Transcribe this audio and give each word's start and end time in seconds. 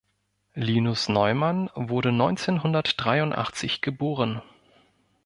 Linus 0.55 1.09
Neumann 1.09 1.69
wurde 1.75 2.11
neunzehnhundertdreiundachtzig 2.11 3.81
geboren. 3.81 4.41